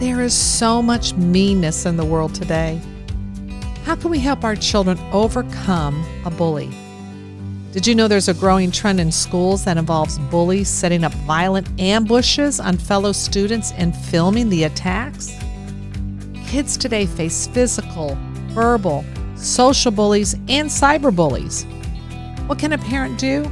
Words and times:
There 0.00 0.22
is 0.22 0.32
so 0.32 0.80
much 0.80 1.12
meanness 1.12 1.84
in 1.84 1.98
the 1.98 2.06
world 2.06 2.34
today. 2.34 2.80
How 3.84 3.96
can 3.96 4.10
we 4.10 4.18
help 4.18 4.44
our 4.44 4.56
children 4.56 4.98
overcome 5.12 6.02
a 6.24 6.30
bully? 6.30 6.70
Did 7.72 7.86
you 7.86 7.94
know 7.94 8.08
there's 8.08 8.26
a 8.26 8.32
growing 8.32 8.70
trend 8.70 8.98
in 8.98 9.12
schools 9.12 9.66
that 9.66 9.76
involves 9.76 10.18
bullies 10.18 10.70
setting 10.70 11.04
up 11.04 11.12
violent 11.26 11.68
ambushes 11.78 12.60
on 12.60 12.78
fellow 12.78 13.12
students 13.12 13.72
and 13.72 13.94
filming 13.94 14.48
the 14.48 14.64
attacks? 14.64 15.36
Kids 16.46 16.78
today 16.78 17.04
face 17.04 17.46
physical, 17.48 18.16
verbal, 18.52 19.04
social 19.36 19.90
bullies, 19.90 20.32
and 20.48 20.70
cyber 20.70 21.14
bullies. 21.14 21.64
What 22.46 22.58
can 22.58 22.72
a 22.72 22.78
parent 22.78 23.18
do? 23.18 23.44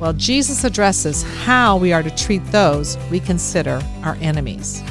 Well, 0.00 0.14
Jesus 0.14 0.64
addresses 0.64 1.22
how 1.44 1.76
we 1.76 1.92
are 1.92 2.02
to 2.02 2.10
treat 2.16 2.44
those 2.46 2.98
we 3.08 3.20
consider 3.20 3.80
our 4.02 4.16
enemies. 4.20 4.82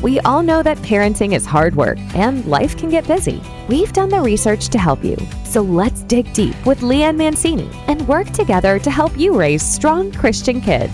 We 0.00 0.20
all 0.20 0.44
know 0.44 0.62
that 0.62 0.78
parenting 0.78 1.34
is 1.34 1.44
hard 1.44 1.74
work 1.74 1.98
and 2.14 2.44
life 2.44 2.76
can 2.76 2.88
get 2.88 3.04
busy. 3.08 3.42
We've 3.68 3.92
done 3.92 4.10
the 4.10 4.20
research 4.20 4.68
to 4.68 4.78
help 4.78 5.02
you. 5.02 5.16
So 5.44 5.60
let's 5.60 6.02
dig 6.04 6.32
deep 6.32 6.54
with 6.64 6.82
Lee 6.82 7.02
Ann 7.02 7.16
Mancini 7.16 7.68
and 7.88 8.06
work 8.06 8.30
together 8.30 8.78
to 8.78 8.90
help 8.92 9.18
you 9.18 9.36
raise 9.36 9.60
strong 9.60 10.12
Christian 10.12 10.60
kids. 10.60 10.92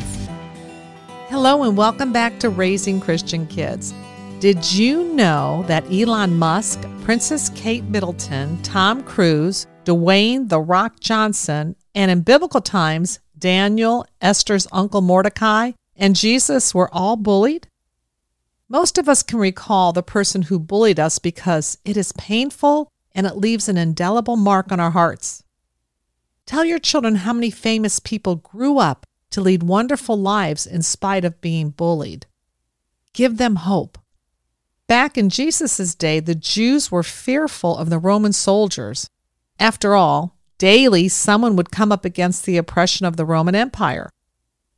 Hello, 1.28 1.64
and 1.64 1.76
welcome 1.76 2.14
back 2.14 2.38
to 2.38 2.48
Raising 2.48 2.98
Christian 2.98 3.46
Kids. 3.46 3.92
Did 4.40 4.72
you 4.72 5.12
know 5.12 5.66
that 5.66 5.84
Elon 5.92 6.38
Musk, 6.38 6.80
Princess 7.02 7.50
Kate 7.50 7.84
Middleton, 7.84 8.62
Tom 8.62 9.02
Cruise, 9.02 9.66
Dwayne 9.84 10.48
The 10.48 10.60
Rock 10.60 11.00
Johnson, 11.00 11.76
and 11.94 12.10
in 12.10 12.22
biblical 12.22 12.62
times, 12.62 13.20
Daniel, 13.38 14.06
Esther's 14.22 14.66
uncle 14.72 15.02
Mordecai, 15.02 15.72
and 15.94 16.16
Jesus 16.16 16.74
were 16.74 16.88
all 16.90 17.16
bullied? 17.16 17.66
Most 18.74 18.98
of 18.98 19.08
us 19.08 19.22
can 19.22 19.38
recall 19.38 19.92
the 19.92 20.02
person 20.02 20.42
who 20.42 20.58
bullied 20.58 20.98
us 20.98 21.20
because 21.20 21.78
it 21.84 21.96
is 21.96 22.10
painful 22.10 22.90
and 23.14 23.24
it 23.24 23.36
leaves 23.36 23.68
an 23.68 23.76
indelible 23.76 24.34
mark 24.34 24.72
on 24.72 24.80
our 24.80 24.90
hearts. 24.90 25.44
Tell 26.44 26.64
your 26.64 26.80
children 26.80 27.14
how 27.14 27.32
many 27.32 27.52
famous 27.52 28.00
people 28.00 28.34
grew 28.34 28.80
up 28.80 29.06
to 29.30 29.40
lead 29.40 29.62
wonderful 29.62 30.20
lives 30.20 30.66
in 30.66 30.82
spite 30.82 31.24
of 31.24 31.40
being 31.40 31.70
bullied. 31.70 32.26
Give 33.12 33.36
them 33.36 33.54
hope. 33.54 33.96
Back 34.88 35.16
in 35.16 35.30
Jesus' 35.30 35.94
day, 35.94 36.18
the 36.18 36.34
Jews 36.34 36.90
were 36.90 37.04
fearful 37.04 37.76
of 37.78 37.90
the 37.90 38.00
Roman 38.00 38.32
soldiers. 38.32 39.08
After 39.60 39.94
all, 39.94 40.36
daily 40.58 41.06
someone 41.06 41.54
would 41.54 41.70
come 41.70 41.92
up 41.92 42.04
against 42.04 42.44
the 42.44 42.56
oppression 42.56 43.06
of 43.06 43.16
the 43.16 43.24
Roman 43.24 43.54
Empire. 43.54 44.10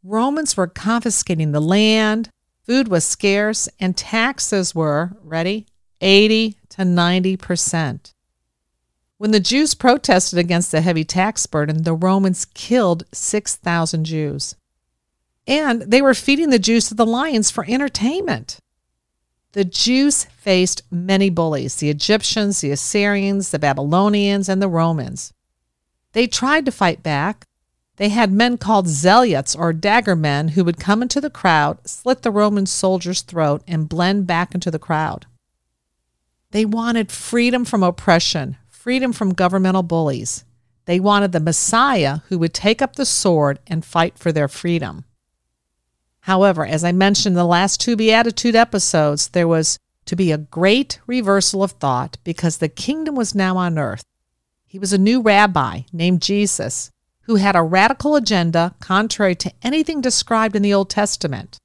Romans 0.05 0.55
were 0.55 0.67
confiscating 0.67 1.53
the 1.53 1.61
land, 1.63 2.29
Food 2.67 2.89
was 2.89 3.05
scarce 3.05 3.69
and 3.79 3.97
taxes 3.97 4.75
were, 4.75 5.13
ready, 5.23 5.67
80 6.01 6.57
to 6.71 6.83
90%. 6.83 8.13
When 9.19 9.31
the 9.31 9.41
Jews 9.41 9.75
protested 9.75 10.39
against 10.39 10.73
the 10.73 10.81
heavy 10.81 11.05
tax 11.05 11.47
burden, 11.47 11.85
the 11.85 11.95
Romans 11.95 12.45
killed 12.45 13.05
6,000 13.13 14.05
Jews. 14.05 14.57
And 15.47 15.83
they 15.83 16.03
were 16.03 16.13
feeding 16.13 16.51
the 16.51 16.59
Jews 16.59 16.89
to 16.89 16.95
the 16.95 17.07
lions 17.07 17.53
for 17.53 17.65
entertainment. 17.69 18.59
The 19.53 19.65
Jews 19.65 20.25
faced 20.25 20.83
many 20.91 21.31
bullies 21.31 21.77
the 21.77 21.89
Egyptians, 21.89 22.61
the 22.61 22.73
Assyrians, 22.73 23.51
the 23.51 23.61
Babylonians, 23.61 24.49
and 24.49 24.61
the 24.61 24.69
Romans. 24.69 25.33
They 26.13 26.27
tried 26.27 26.67
to 26.67 26.73
fight 26.73 27.03
back, 27.03 27.47
they 27.97 28.11
had 28.11 28.31
men 28.31 28.59
called 28.59 28.89
zealots 28.89 29.57
or 29.57 29.73
dagger 29.73 30.15
men 30.15 30.49
who 30.49 30.65
would 30.65 30.79
come 30.79 31.03
into 31.03 31.21
the 31.21 31.31
crowd, 31.31 31.79
slit 31.89 32.23
the 32.23 32.31
Roman 32.31 32.67
soldier's 32.67 33.23
throat, 33.23 33.63
and 33.67 33.89
blend 33.89 34.27
back 34.27 34.55
into 34.55 34.71
the 34.71 34.79
crowd. 34.79 35.27
They 36.51 36.65
wanted 36.65 37.11
freedom 37.11 37.65
from 37.65 37.83
oppression, 37.83 38.59
freedom 38.69 39.13
from 39.13 39.33
governmental 39.33 39.83
bullies. 39.83 40.45
They 40.85 41.01
wanted 41.01 41.33
the 41.33 41.41
Messiah 41.41 42.19
who 42.29 42.39
would 42.39 42.55
take 42.55 42.81
up 42.81 42.97
the 42.97 43.07
sword 43.07 43.59
and 43.67 43.85
fight 43.85 44.19
for 44.19 44.31
their 44.31 44.47
freedom. 44.47 45.05
However, 46.21 46.67
as 46.67 46.85
I 46.85 46.93
mentioned 46.93 47.33
in 47.33 47.39
the 47.39 47.45
last 47.45 47.81
two 47.81 47.97
Beatitude 47.97 48.55
episodes, 48.55 49.29
there 49.29 49.49
was 49.49 49.79
to 50.05 50.17
be 50.17 50.31
a 50.33 50.39
great 50.39 51.01
reversal 51.07 51.63
of 51.63 51.73
thought 51.73 52.19
because 52.25 52.59
the 52.59 52.69
kingdom 52.69 53.15
was 53.15 53.35
now 53.35 53.57
on 53.57 53.79
earth. 53.79 54.05
He 54.65 54.79
was 54.79 54.93
a 54.93 54.99
new 54.99 55.23
rabbi 55.23 55.83
named 55.93 56.23
Jesus 56.23 56.91
who 57.27 57.37
had 57.37 57.57
a 57.57 57.63
radical 57.63 58.15
agenda 58.15 58.75
contrary 58.81 59.35
to 59.35 59.53
anything 59.63 60.01
described 60.01 60.55
in 60.55 60.63
the 60.63 60.73
Old 60.73 60.89
Testament. 60.89 61.59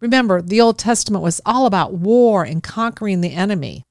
Remember, 0.00 0.40
the 0.40 0.60
Old 0.60 0.78
Testament 0.78 1.22
was 1.22 1.42
all 1.44 1.66
about 1.66 1.92
war 1.92 2.42
and 2.42 2.62
conquering 2.62 3.20
the 3.20 3.34
enemy. 3.34 3.84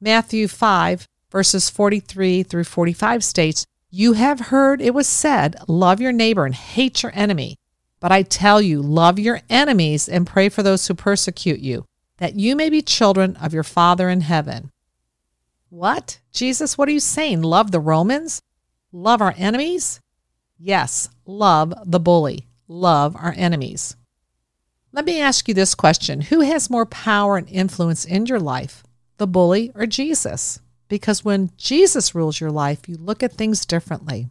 Matthew 0.00 0.48
5, 0.48 1.06
verses 1.30 1.68
43 1.68 2.42
through 2.42 2.64
45 2.64 3.22
states, 3.22 3.66
You 3.90 4.14
have 4.14 4.40
heard 4.40 4.80
it 4.80 4.94
was 4.94 5.06
said, 5.06 5.56
Love 5.68 6.00
your 6.00 6.12
neighbor 6.12 6.46
and 6.46 6.54
hate 6.54 7.02
your 7.02 7.12
enemy. 7.14 7.58
But 8.00 8.10
I 8.10 8.22
tell 8.22 8.62
you, 8.62 8.80
love 8.80 9.18
your 9.18 9.42
enemies 9.50 10.08
and 10.08 10.26
pray 10.26 10.48
for 10.48 10.62
those 10.62 10.86
who 10.86 10.94
persecute 10.94 11.60
you, 11.60 11.84
that 12.16 12.36
you 12.36 12.56
may 12.56 12.70
be 12.70 12.80
children 12.80 13.36
of 13.36 13.52
your 13.52 13.62
Father 13.62 14.08
in 14.08 14.22
heaven. 14.22 14.70
What? 15.68 16.20
Jesus, 16.32 16.78
what 16.78 16.88
are 16.88 16.92
you 16.92 17.00
saying? 17.00 17.42
Love 17.42 17.70
the 17.70 17.80
Romans? 17.80 18.40
Love 18.92 19.20
our 19.22 19.34
enemies? 19.36 20.00
Yes, 20.58 21.08
love 21.24 21.72
the 21.86 22.00
bully. 22.00 22.48
Love 22.66 23.14
our 23.14 23.32
enemies. 23.36 23.94
Let 24.92 25.04
me 25.04 25.20
ask 25.20 25.46
you 25.46 25.54
this 25.54 25.76
question 25.76 26.22
Who 26.22 26.40
has 26.40 26.68
more 26.68 26.86
power 26.86 27.36
and 27.36 27.48
influence 27.48 28.04
in 28.04 28.26
your 28.26 28.40
life, 28.40 28.82
the 29.18 29.28
bully 29.28 29.70
or 29.76 29.86
Jesus? 29.86 30.58
Because 30.88 31.24
when 31.24 31.52
Jesus 31.56 32.16
rules 32.16 32.40
your 32.40 32.50
life, 32.50 32.88
you 32.88 32.96
look 32.96 33.22
at 33.22 33.34
things 33.34 33.64
differently. 33.64 34.28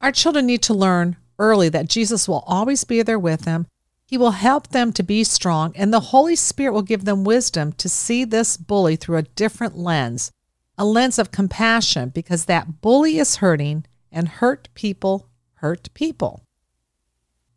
Our 0.00 0.12
children 0.12 0.46
need 0.46 0.62
to 0.62 0.74
learn 0.74 1.16
early 1.40 1.68
that 1.68 1.88
Jesus 1.88 2.28
will 2.28 2.44
always 2.46 2.84
be 2.84 3.02
there 3.02 3.18
with 3.18 3.40
them. 3.42 3.66
He 4.06 4.16
will 4.16 4.30
help 4.30 4.68
them 4.68 4.92
to 4.92 5.02
be 5.02 5.24
strong, 5.24 5.72
and 5.74 5.92
the 5.92 6.14
Holy 6.14 6.36
Spirit 6.36 6.72
will 6.72 6.82
give 6.82 7.04
them 7.04 7.24
wisdom 7.24 7.72
to 7.72 7.88
see 7.88 8.24
this 8.24 8.56
bully 8.56 8.94
through 8.94 9.16
a 9.16 9.22
different 9.22 9.76
lens 9.76 10.30
a 10.78 10.84
lens 10.84 11.18
of 11.18 11.32
compassion 11.32 12.08
because 12.10 12.44
that 12.44 12.80
bully 12.80 13.18
is 13.18 13.36
hurting 13.36 13.84
and 14.12 14.28
hurt 14.28 14.68
people 14.74 15.28
hurt 15.54 15.92
people. 15.92 16.44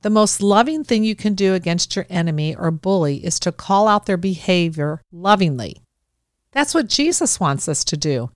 The 0.02 0.10
most 0.10 0.42
loving 0.42 0.84
thing 0.84 1.04
you 1.04 1.16
can 1.16 1.36
do 1.36 1.54
against 1.54 1.96
your 1.96 2.08
enemy 2.10 2.56
or 2.56 2.72
bully 2.72 3.24
is 3.24 3.40
to 3.42 3.52
call 3.52 3.88
out 3.88 4.08
their 4.08 4.18
behavior 4.18 5.02
lovingly. 5.12 5.84
That's 6.52 6.74
what 6.74 6.90
Jesus 6.90 7.40
wants 7.40 7.70
us 7.70 7.84
to 7.86 7.96
do. 7.96 8.32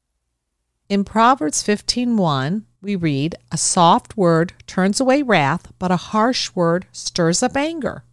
In 0.87 1.03
Proverbs 1.03 1.63
15:1, 1.63 2.65
we 2.79 2.95
read, 2.95 3.35
"A 3.51 3.57
soft 3.57 4.15
word 4.15 4.53
turns 4.67 4.99
away 4.99 5.23
wrath, 5.23 5.73
but 5.79 5.91
a 5.91 5.97
harsh 6.13 6.53
word 6.53 6.85
stirs 6.91 7.41
up 7.41 7.57
anger." 7.57 8.03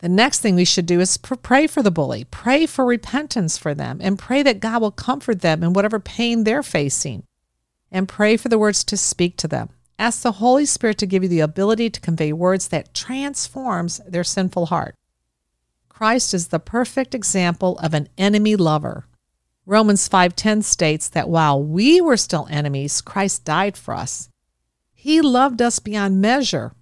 The 0.00 0.08
next 0.08 0.40
thing 0.40 0.54
we 0.54 0.64
should 0.64 0.86
do 0.86 1.00
is 1.00 1.18
pray 1.18 1.66
for 1.66 1.82
the 1.82 1.90
bully, 1.90 2.24
pray 2.24 2.64
for 2.64 2.86
repentance 2.86 3.58
for 3.58 3.74
them, 3.74 3.98
and 4.00 4.18
pray 4.18 4.42
that 4.42 4.60
God 4.60 4.80
will 4.80 4.90
comfort 4.90 5.42
them 5.42 5.62
in 5.62 5.74
whatever 5.74 6.00
pain 6.00 6.44
they're 6.44 6.62
facing. 6.62 7.24
And 7.92 8.08
pray 8.08 8.36
for 8.36 8.48
the 8.48 8.58
words 8.58 8.82
to 8.84 8.96
speak 8.96 9.36
to 9.38 9.48
them. 9.48 9.70
Ask 9.98 10.22
the 10.22 10.32
Holy 10.32 10.64
Spirit 10.64 10.96
to 10.98 11.06
give 11.06 11.22
you 11.22 11.28
the 11.28 11.40
ability 11.40 11.90
to 11.90 12.00
convey 12.00 12.32
words 12.32 12.68
that 12.68 12.94
transforms 12.94 14.00
their 14.06 14.24
sinful 14.24 14.66
heart. 14.66 14.94
Christ 15.90 16.32
is 16.32 16.48
the 16.48 16.58
perfect 16.58 17.14
example 17.14 17.78
of 17.80 17.92
an 17.92 18.08
enemy 18.16 18.56
lover. 18.56 19.06
Romans 19.66 20.08
5:10 20.08 20.62
states 20.62 21.08
that 21.10 21.28
while 21.28 21.62
we 21.62 22.00
were 22.00 22.16
still 22.16 22.46
enemies, 22.48 23.02
Christ 23.02 23.44
died 23.44 23.76
for 23.76 23.94
us. 23.94 24.30
He 24.94 25.20
loved 25.20 25.60
us 25.60 25.78
beyond 25.78 26.22
measure. 26.22 26.72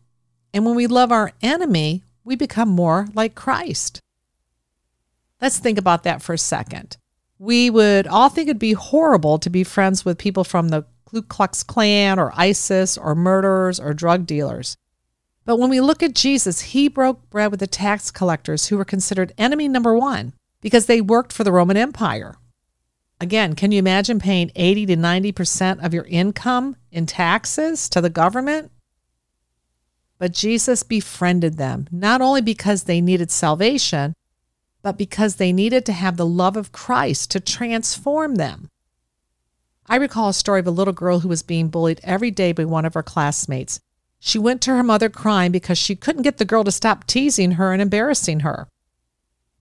And 0.54 0.64
when 0.64 0.76
we 0.76 0.86
love 0.86 1.10
our 1.10 1.32
enemy, 1.42 2.04
we 2.28 2.36
become 2.36 2.68
more 2.68 3.08
like 3.14 3.34
Christ. 3.34 4.00
Let's 5.40 5.58
think 5.58 5.78
about 5.78 6.02
that 6.02 6.20
for 6.20 6.34
a 6.34 6.38
second. 6.38 6.98
We 7.38 7.70
would 7.70 8.06
all 8.06 8.28
think 8.28 8.48
it'd 8.48 8.58
be 8.58 8.74
horrible 8.74 9.38
to 9.38 9.48
be 9.48 9.64
friends 9.64 10.04
with 10.04 10.18
people 10.18 10.44
from 10.44 10.68
the 10.68 10.84
Ku 11.06 11.22
Klux 11.22 11.62
Klan 11.62 12.18
or 12.18 12.32
ISIS 12.36 12.98
or 12.98 13.14
murderers 13.14 13.80
or 13.80 13.94
drug 13.94 14.26
dealers. 14.26 14.76
But 15.46 15.58
when 15.58 15.70
we 15.70 15.80
look 15.80 16.02
at 16.02 16.14
Jesus, 16.14 16.60
he 16.60 16.88
broke 16.88 17.30
bread 17.30 17.50
with 17.50 17.60
the 17.60 17.66
tax 17.66 18.10
collectors 18.10 18.66
who 18.66 18.76
were 18.76 18.84
considered 18.84 19.32
enemy 19.38 19.66
number 19.66 19.96
one 19.96 20.34
because 20.60 20.84
they 20.84 21.00
worked 21.00 21.32
for 21.32 21.44
the 21.44 21.52
Roman 21.52 21.78
Empire. 21.78 22.36
Again, 23.20 23.54
can 23.54 23.72
you 23.72 23.78
imagine 23.78 24.18
paying 24.18 24.52
80 24.54 24.86
to 24.86 24.96
90% 24.96 25.82
of 25.82 25.94
your 25.94 26.04
income 26.04 26.76
in 26.92 27.06
taxes 27.06 27.88
to 27.88 28.02
the 28.02 28.10
government? 28.10 28.70
But 30.18 30.32
Jesus 30.32 30.82
befriended 30.82 31.56
them, 31.56 31.88
not 31.92 32.20
only 32.20 32.40
because 32.40 32.84
they 32.84 33.00
needed 33.00 33.30
salvation, 33.30 34.14
but 34.82 34.98
because 34.98 35.36
they 35.36 35.52
needed 35.52 35.86
to 35.86 35.92
have 35.92 36.16
the 36.16 36.26
love 36.26 36.56
of 36.56 36.72
Christ 36.72 37.30
to 37.32 37.40
transform 37.40 38.36
them. 38.36 38.68
I 39.86 39.96
recall 39.96 40.28
a 40.28 40.34
story 40.34 40.60
of 40.60 40.66
a 40.66 40.72
little 40.72 40.92
girl 40.92 41.20
who 41.20 41.28
was 41.28 41.42
being 41.42 41.68
bullied 41.68 42.00
every 42.02 42.30
day 42.30 42.52
by 42.52 42.64
one 42.64 42.84
of 42.84 42.94
her 42.94 43.02
classmates. 43.02 43.80
She 44.20 44.38
went 44.38 44.60
to 44.62 44.72
her 44.72 44.82
mother 44.82 45.08
crying 45.08 45.52
because 45.52 45.78
she 45.78 45.96
couldn't 45.96 46.22
get 46.22 46.38
the 46.38 46.44
girl 46.44 46.64
to 46.64 46.72
stop 46.72 47.06
teasing 47.06 47.52
her 47.52 47.72
and 47.72 47.80
embarrassing 47.80 48.40
her. 48.40 48.68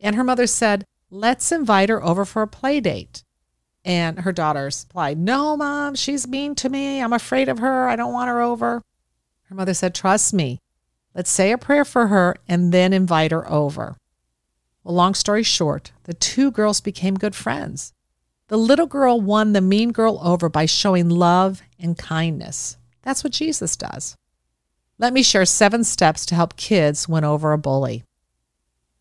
And 0.02 0.16
her 0.16 0.24
mother 0.24 0.48
said, 0.48 0.84
Let's 1.10 1.52
invite 1.52 1.90
her 1.90 2.04
over 2.04 2.26
for 2.26 2.42
a 2.42 2.48
play 2.48 2.82
date. 2.82 3.24
And 3.86 4.20
her 4.20 4.34
daughter 4.34 4.66
replied, 4.66 5.18
No, 5.18 5.56
mom, 5.56 5.96
she's 5.96 6.28
mean 6.28 6.56
to 6.56 6.68
me. 6.68 7.02
I'm 7.02 7.14
afraid 7.14 7.48
of 7.48 7.60
her. 7.60 7.88
I 7.88 7.96
don't 7.96 8.12
want 8.12 8.28
her 8.28 8.42
over. 8.42 8.82
Her 9.50 9.56
mother 9.56 9.74
said, 9.74 9.96
Trust 9.96 10.34
me. 10.34 10.60
Let's 11.16 11.32
say 11.32 11.52
a 11.52 11.58
prayer 11.58 11.86
for 11.86 12.08
her 12.08 12.36
and 12.48 12.72
then 12.72 12.94
invite 12.94 13.32
her 13.32 13.50
over. 13.50 13.98
Well, 14.84 14.96
long 14.96 15.16
story 15.16 15.44
short, 15.44 15.92
the 16.04 16.14
two 16.14 16.52
girls 16.52 16.80
became 16.80 17.16
good 17.16 17.36
friends. 17.36 17.94
The 18.50 18.58
little 18.58 18.86
girl 18.86 19.20
won 19.20 19.52
the 19.52 19.62
mean 19.62 19.92
girl 19.92 20.20
over 20.24 20.48
by 20.48 20.66
showing 20.66 21.10
love 21.10 21.62
and 21.80 21.98
kindness. 21.98 22.78
That's 23.02 23.24
what 23.24 23.34
Jesus 23.34 23.76
does. 23.76 24.16
Let 24.98 25.12
me 25.12 25.24
share 25.24 25.46
seven 25.46 25.84
steps 25.84 26.26
to 26.28 26.36
help 26.36 26.56
kids 26.56 27.10
win 27.10 27.24
over 27.24 27.52
a 27.52 27.58
bully. 27.58 28.04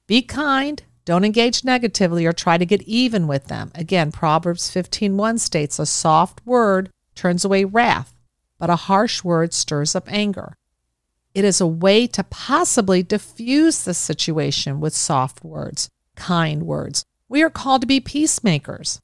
Be 0.06 0.22
kind, 0.22 0.82
don't 1.04 1.24
engage 1.24 1.64
negatively 1.64 2.26
or 2.26 2.32
try 2.32 2.58
to 2.58 2.66
get 2.66 2.82
even 2.82 3.26
with 3.28 3.46
them. 3.46 3.70
Again, 3.74 4.10
Proverbs 4.10 4.68
15:1 4.70 5.38
states 5.38 5.78
a 5.78 5.86
soft 5.86 6.44
word 6.44 6.90
turns 7.14 7.44
away 7.44 7.64
wrath, 7.64 8.15
but 8.58 8.70
a 8.70 8.76
harsh 8.76 9.22
word 9.22 9.52
stirs 9.52 9.94
up 9.94 10.10
anger. 10.10 10.56
It 11.34 11.44
is 11.44 11.60
a 11.60 11.66
way 11.66 12.06
to 12.06 12.24
possibly 12.24 13.02
diffuse 13.02 13.84
the 13.84 13.94
situation 13.94 14.80
with 14.80 14.96
soft 14.96 15.44
words, 15.44 15.90
kind 16.14 16.62
words. 16.62 17.04
We 17.28 17.42
are 17.42 17.50
called 17.50 17.82
to 17.82 17.86
be 17.86 18.00
peacemakers. 18.00 19.00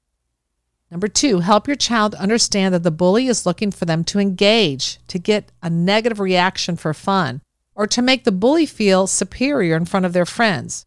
Number 0.90 1.08
two, 1.08 1.40
help 1.40 1.66
your 1.66 1.76
child 1.76 2.14
understand 2.14 2.75
that 2.75 2.82
the 2.82 2.90
bully 2.90 3.26
is 3.26 3.46
looking 3.46 3.70
for 3.70 3.84
them 3.84 4.04
to 4.04 4.19
engage, 4.19 4.99
to 5.08 5.19
get 5.19 5.52
a 5.62 5.70
negative 5.70 6.20
reaction 6.20 6.76
for 6.76 6.94
fun, 6.94 7.40
or 7.75 7.87
to 7.87 8.02
make 8.02 8.25
the 8.25 8.32
bully 8.32 8.66
feel 8.66 9.06
superior 9.06 9.76
in 9.76 9.87
front 9.87 10.06
of 10.06 10.12
their 10.12 10.26
friends. 10.26 10.84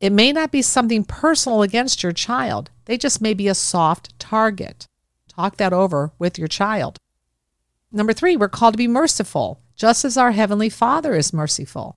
It 0.00 0.12
may 0.12 0.32
not 0.32 0.50
be 0.50 0.62
something 0.62 1.04
personal 1.04 1.62
against 1.62 2.02
your 2.02 2.12
child, 2.12 2.70
they 2.86 2.98
just 2.98 3.20
may 3.20 3.34
be 3.34 3.48
a 3.48 3.54
soft 3.54 4.18
target. 4.18 4.86
Talk 5.28 5.56
that 5.56 5.72
over 5.72 6.12
with 6.18 6.38
your 6.38 6.48
child. 6.48 6.98
Number 7.92 8.12
three, 8.12 8.36
we're 8.36 8.48
called 8.48 8.74
to 8.74 8.78
be 8.78 8.88
merciful, 8.88 9.60
just 9.74 10.04
as 10.04 10.16
our 10.16 10.32
Heavenly 10.32 10.68
Father 10.68 11.14
is 11.14 11.32
merciful. 11.32 11.96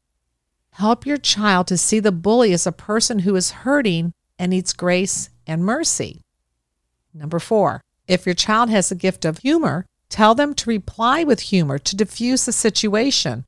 Help 0.74 1.06
your 1.06 1.18
child 1.18 1.68
to 1.68 1.77
see 1.77 2.00
the 2.00 2.12
bully 2.12 2.53
as 2.53 2.68
a 2.68 2.71
person 2.71 3.19
who 3.19 3.36
is 3.36 3.51
hurting 3.51 4.13
and 4.38 4.51
needs 4.51 4.74
grace 4.74 5.30
and 5.47 5.65
mercy. 5.65 6.21
Number 7.13 7.39
four, 7.39 7.81
if 8.07 8.25
your 8.25 8.36
child 8.36 8.69
has 8.69 8.91
a 8.91 8.95
gift 8.95 9.25
of 9.25 9.39
humor, 9.39 9.86
tell 10.09 10.36
them 10.36 10.53
to 10.56 10.69
reply 10.69 11.24
with 11.24 11.41
humor 11.41 11.77
to 11.80 11.95
diffuse 11.95 12.45
the 12.45 12.51
situation, 12.51 13.45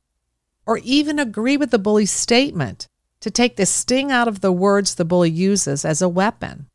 or 0.66 0.78
even 0.78 1.18
agree 1.18 1.56
with 1.56 1.70
the 1.70 1.78
bully's 1.78 2.12
statement 2.12 2.86
to 3.20 3.30
take 3.30 3.56
the 3.56 3.66
sting 3.66 4.10
out 4.10 4.28
of 4.28 4.40
the 4.40 4.52
words 4.52 4.96
the 4.96 5.04
bully 5.04 5.30
uses 5.30 5.84
as 5.84 6.02
a 6.02 6.08
weapon. 6.08 6.66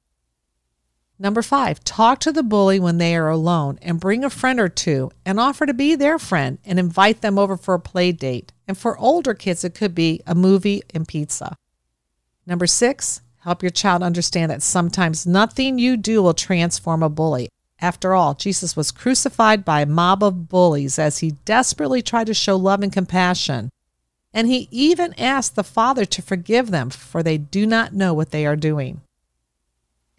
Number 1.19 1.41
five, 1.41 1.83
talk 1.83 2.19
to 2.19 2.31
the 2.31 2.43
bully 2.43 2.79
when 2.79 2.99
they 2.99 3.15
are 3.15 3.29
alone 3.29 3.79
and 3.81 3.99
bring 3.99 4.23
a 4.23 4.29
friend 4.29 4.59
or 4.59 4.69
two 4.69 5.11
and 5.25 5.39
offer 5.39 5.65
to 5.65 5.73
be 5.73 5.95
their 5.95 6.19
friend 6.19 6.59
and 6.63 6.77
invite 6.77 7.21
them 7.21 7.39
over 7.39 7.57
for 7.57 7.73
a 7.73 7.79
play 7.79 8.11
date. 8.11 8.53
And 8.67 8.77
for 8.77 8.97
older 8.97 9.33
kids, 9.33 9.63
it 9.63 9.73
could 9.73 9.95
be 9.95 10.21
a 10.27 10.35
movie 10.35 10.83
and 10.93 11.07
pizza. 11.07 11.55
Number 12.45 12.67
six, 12.67 13.21
Help 13.47 13.63
your 13.63 13.69
child 13.69 14.03
understand 14.03 14.51
that 14.51 14.61
sometimes 14.61 15.25
nothing 15.25 15.79
you 15.79 15.95
do 15.95 16.21
will 16.21 16.33
transform 16.33 17.01
a 17.01 17.07
bully. 17.07 17.47
After 17.79 18.13
all, 18.13 18.33
Jesus 18.33 18.75
was 18.75 18.91
crucified 18.91 19.63
by 19.63 19.79
a 19.79 19.85
mob 19.85 20.21
of 20.21 20.49
bullies 20.49 20.99
as 20.99 21.19
he 21.19 21.31
desperately 21.45 22.01
tried 22.01 22.27
to 22.27 22.33
show 22.33 22.57
love 22.57 22.83
and 22.83 22.91
compassion. 22.91 23.69
And 24.33 24.49
he 24.49 24.67
even 24.69 25.13
asked 25.17 25.55
the 25.55 25.63
Father 25.63 26.03
to 26.03 26.21
forgive 26.21 26.71
them, 26.71 26.89
for 26.89 27.23
they 27.23 27.37
do 27.37 27.65
not 27.65 27.93
know 27.93 28.13
what 28.13 28.31
they 28.31 28.45
are 28.45 28.57
doing. 28.57 28.99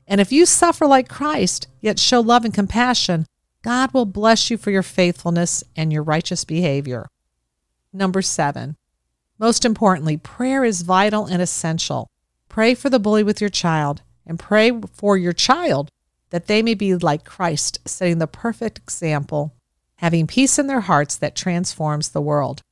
And 0.08 0.22
if 0.22 0.32
you 0.32 0.46
suffer 0.46 0.87
like 0.87 1.08
Christ, 1.08 1.69
yet 1.82 1.99
show 1.99 2.20
love 2.20 2.46
and 2.46 2.55
compassion, 2.55 3.26
God 3.62 3.93
will 3.93 4.06
bless 4.06 4.50
you 4.50 4.56
for 4.56 4.70
your 4.70 4.82
faithfulness 4.82 5.62
and 5.76 5.93
your 5.93 6.02
righteous 6.02 6.44
behavior. 6.44 7.06
Number 7.93 8.22
seven, 8.22 8.76
most 9.38 9.66
importantly, 9.66 10.16
prayer 10.16 10.64
is 10.64 10.82
vital 10.82 11.26
and 11.26 11.43
essential. 11.43 12.08
Pray 12.49 12.75
for 12.75 12.88
the 12.88 12.99
bully 12.99 13.22
with 13.22 13.40
your 13.40 13.50
child 13.50 14.00
and 14.26 14.38
pray 14.38 14.72
for 14.94 15.19
your 15.19 15.34
child 15.34 15.90
that 16.31 16.46
they 16.46 16.62
may 16.62 16.75
be 16.75 16.94
like 16.94 17.25
Christ, 17.25 17.78
setting 17.84 18.19
the 18.19 18.26
perfect 18.26 18.78
example, 18.78 19.54
having 19.96 20.26
peace 20.26 20.58
in 20.58 20.69
their 20.69 20.81
hearts 20.81 21.16
that 21.16 21.37
transforms 21.37 22.08
the 22.08 22.20
world. 22.22 22.62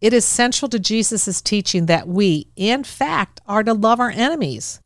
It 0.00 0.12
is 0.12 0.24
central 0.24 0.68
to 0.68 0.78
Jesus' 0.78 1.40
teaching 1.40 1.86
that 1.86 2.06
we, 2.06 2.48
in 2.54 2.84
fact, 2.84 3.40
are 3.46 3.64
to 3.64 3.72
love 3.72 3.98
our 3.98 4.10
enemies. 4.10 4.80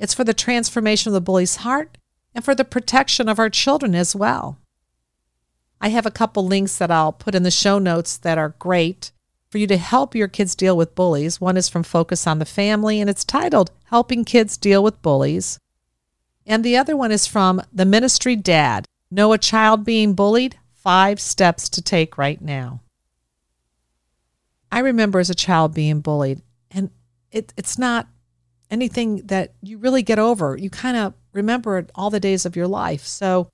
It's 0.00 0.14
for 0.14 0.24
the 0.24 0.32
transformation 0.32 1.10
of 1.10 1.12
the 1.12 1.20
bully's 1.20 1.56
heart 1.56 1.98
and 2.34 2.42
for 2.42 2.54
the 2.54 2.64
protection 2.64 3.28
of 3.28 3.38
our 3.38 3.50
children 3.50 3.94
as 3.94 4.16
well. 4.16 4.58
I 5.78 5.88
have 5.88 6.06
a 6.06 6.10
couple 6.10 6.46
links 6.46 6.78
that 6.78 6.90
I'll 6.90 7.12
put 7.12 7.34
in 7.34 7.42
the 7.42 7.50
show 7.50 7.78
notes 7.78 8.16
that 8.16 8.38
are 8.38 8.54
great 8.58 9.12
for 9.50 9.58
you 9.58 9.66
to 9.66 9.76
help 9.76 10.14
your 10.14 10.26
kids 10.26 10.54
deal 10.54 10.74
with 10.74 10.94
bullies. 10.94 11.38
One 11.38 11.58
is 11.58 11.68
from 11.68 11.82
Focus 11.82 12.26
on 12.26 12.38
the 12.38 12.46
Family, 12.46 12.98
and 12.98 13.10
it's 13.10 13.24
titled 13.24 13.72
Helping 13.84 14.24
Kids 14.24 14.56
Deal 14.56 14.82
with 14.82 15.02
Bullies. 15.02 15.58
And 16.46 16.64
the 16.64 16.78
other 16.78 16.96
one 16.96 17.12
is 17.12 17.26
from 17.26 17.60
The 17.70 17.84
Ministry 17.84 18.36
Dad 18.36 18.86
Know 19.10 19.34
a 19.34 19.38
Child 19.38 19.84
Being 19.84 20.14
Bullied? 20.14 20.56
Five 20.72 21.20
Steps 21.20 21.68
to 21.68 21.82
Take 21.82 22.16
Right 22.16 22.40
Now. 22.40 22.80
I 24.72 24.78
remember 24.78 25.18
as 25.18 25.28
a 25.28 25.34
child 25.34 25.74
being 25.74 26.00
bullied, 26.00 26.40
and 26.70 26.88
it, 27.30 27.52
it's 27.58 27.76
not 27.76 28.06
anything 28.70 29.26
that 29.26 29.54
you 29.62 29.78
really 29.78 30.02
get 30.02 30.18
over. 30.18 30.56
You 30.56 30.70
kind 30.70 30.96
of 30.96 31.14
remember 31.32 31.78
it 31.78 31.90
all 31.94 32.10
the 32.10 32.20
days 32.20 32.46
of 32.46 32.56
your 32.56 32.66
life. 32.66 33.04
So 33.04 33.50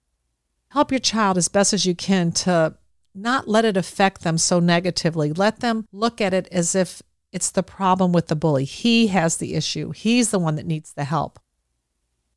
help 0.70 0.90
your 0.90 1.00
child 1.00 1.38
as 1.38 1.48
best 1.48 1.72
as 1.72 1.86
you 1.86 1.94
can 1.94 2.32
to 2.32 2.76
not 3.14 3.48
let 3.48 3.64
it 3.64 3.76
affect 3.76 4.22
them 4.22 4.38
so 4.38 4.60
negatively. 4.60 5.32
Let 5.32 5.60
them 5.60 5.86
look 5.90 6.20
at 6.20 6.34
it 6.34 6.48
as 6.52 6.74
if 6.74 7.02
it's 7.32 7.50
the 7.50 7.62
problem 7.62 8.12
with 8.12 8.28
the 8.28 8.36
bully. 8.36 8.64
He 8.64 9.08
has 9.08 9.38
the 9.38 9.54
issue, 9.54 9.90
he's 9.90 10.30
the 10.30 10.38
one 10.38 10.56
that 10.56 10.66
needs 10.66 10.92
the 10.92 11.04
help. 11.04 11.38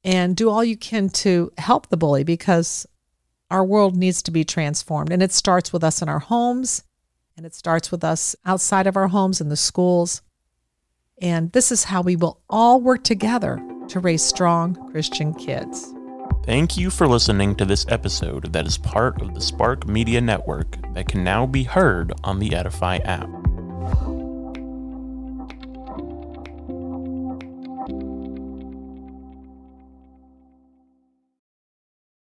And 0.03 0.35
do 0.35 0.49
all 0.49 0.63
you 0.63 0.77
can 0.77 1.09
to 1.09 1.51
help 1.57 1.89
the 1.89 1.97
bully 1.97 2.23
because 2.23 2.87
our 3.51 3.65
world 3.65 3.95
needs 3.95 4.21
to 4.23 4.31
be 4.31 4.45
transformed. 4.45 5.11
And 5.11 5.21
it 5.21 5.33
starts 5.33 5.73
with 5.73 5.83
us 5.83 6.01
in 6.01 6.07
our 6.07 6.19
homes, 6.19 6.83
and 7.35 7.45
it 7.45 7.53
starts 7.53 7.91
with 7.91 8.03
us 8.03 8.35
outside 8.45 8.87
of 8.87 8.95
our 8.95 9.09
homes 9.09 9.41
in 9.41 9.49
the 9.49 9.57
schools. 9.57 10.21
And 11.21 11.51
this 11.51 11.71
is 11.71 11.83
how 11.83 12.01
we 12.01 12.15
will 12.15 12.39
all 12.49 12.79
work 12.81 13.03
together 13.03 13.61
to 13.89 13.99
raise 13.99 14.21
strong 14.23 14.75
Christian 14.91 15.33
kids. 15.33 15.93
Thank 16.43 16.77
you 16.77 16.89
for 16.89 17.07
listening 17.07 17.55
to 17.55 17.65
this 17.65 17.85
episode 17.89 18.53
that 18.53 18.65
is 18.65 18.77
part 18.77 19.21
of 19.21 19.35
the 19.35 19.41
Spark 19.41 19.87
Media 19.87 20.21
Network 20.21 20.77
that 20.93 21.07
can 21.07 21.23
now 21.23 21.45
be 21.45 21.63
heard 21.63 22.13
on 22.23 22.39
the 22.39 22.55
Edify 22.55 22.97
app. 22.97 23.29